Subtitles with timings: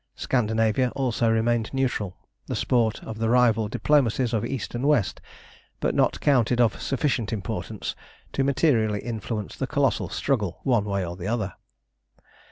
[0.15, 2.17] Scandinavia also remained neutral,
[2.47, 5.21] the sport of the rival diplomacies of East and West,
[5.79, 7.93] but not counted of sufficient importance
[8.33, 11.53] to materially influence the colossal struggle one way or the other.